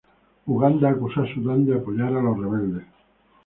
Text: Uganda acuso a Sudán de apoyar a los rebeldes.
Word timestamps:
Uganda 0.53 0.85
acuso 0.89 1.17
a 1.21 1.29
Sudán 1.31 1.61
de 1.63 1.75
apoyar 1.75 2.11
a 2.17 2.23
los 2.23 2.39
rebeldes. 2.43 2.87